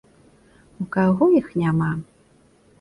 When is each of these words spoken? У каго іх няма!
У 0.85 0.87
каго 0.97 1.29
іх 1.43 1.53
няма! 1.67 1.93